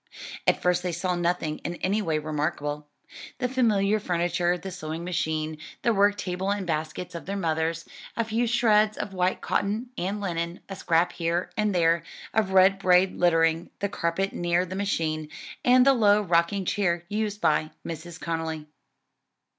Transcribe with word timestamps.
At 0.47 0.59
first 0.63 0.81
they 0.81 0.91
saw 0.93 1.13
nothing 1.15 1.59
in 1.59 1.75
any 1.75 2.01
way 2.01 2.17
remarkable 2.17 2.87
the 3.37 3.47
familiar 3.47 3.99
furniture, 3.99 4.57
the 4.57 4.71
sewing 4.71 5.03
machine, 5.03 5.59
the 5.83 5.93
work 5.93 6.17
table 6.17 6.49
and 6.49 6.65
baskets 6.65 7.13
of 7.13 7.27
their 7.27 7.37
mothers, 7.37 7.87
a 8.17 8.23
few 8.25 8.47
shreds 8.47 8.97
of 8.97 9.13
white 9.13 9.41
cotton 9.41 9.91
and 9.99 10.19
linen, 10.19 10.61
a 10.67 10.75
scrap 10.75 11.11
here 11.11 11.51
and 11.55 11.75
there 11.75 12.01
of 12.33 12.49
red 12.51 12.79
braid 12.79 13.15
littering 13.15 13.69
the 13.77 13.89
carpet 13.89 14.33
near 14.33 14.65
the 14.65 14.75
machine, 14.75 15.29
and 15.63 15.85
the 15.85 15.93
low 15.93 16.23
rocking 16.23 16.65
chair 16.65 17.05
used 17.07 17.39
by 17.39 17.69
Mrs. 17.85 18.19
Conly. 18.19 18.65